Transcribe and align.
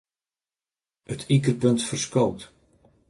It 1.11 1.21
ikerpunt 1.35 1.85
ferskoot. 1.87 2.39